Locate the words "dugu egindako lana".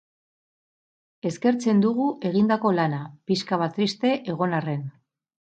1.83-3.03